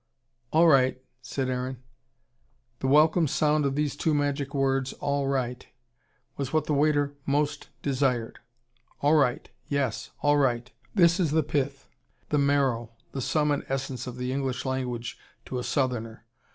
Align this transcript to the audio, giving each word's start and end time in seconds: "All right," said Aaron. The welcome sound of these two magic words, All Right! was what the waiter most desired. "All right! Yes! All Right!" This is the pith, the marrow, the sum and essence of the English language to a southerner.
"All 0.51 0.67
right," 0.67 0.99
said 1.21 1.47
Aaron. 1.47 1.77
The 2.79 2.87
welcome 2.87 3.27
sound 3.27 3.67
of 3.67 3.75
these 3.75 3.95
two 3.95 4.15
magic 4.15 4.55
words, 4.55 4.93
All 4.93 5.27
Right! 5.27 5.67
was 6.37 6.51
what 6.51 6.65
the 6.65 6.73
waiter 6.73 7.13
most 7.27 7.69
desired. 7.83 8.39
"All 9.01 9.13
right! 9.13 9.47
Yes! 9.67 10.09
All 10.23 10.37
Right!" 10.37 10.71
This 10.95 11.19
is 11.19 11.29
the 11.29 11.43
pith, 11.43 11.87
the 12.29 12.39
marrow, 12.39 12.89
the 13.11 13.21
sum 13.21 13.51
and 13.51 13.63
essence 13.69 14.07
of 14.07 14.17
the 14.17 14.31
English 14.33 14.65
language 14.65 15.19
to 15.45 15.59
a 15.59 15.63
southerner. 15.63 16.25